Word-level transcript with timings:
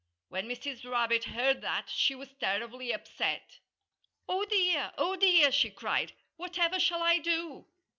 When 0.29 0.47
Mrs. 0.49 0.83
Rabbit 0.83 1.25
heard 1.25 1.61
that 1.61 1.87
she 1.91 2.15
was 2.15 2.33
terribly 2.39 2.91
upset. 2.91 3.59
"Oh, 4.27 4.45
dear! 4.45 4.93
Oh, 4.97 5.15
dear!" 5.15 5.51
she 5.51 5.69
cried. 5.69 6.13
"Whatever 6.37 6.79
shall 6.79 7.03
I 7.03 7.19
do?" 7.19 7.67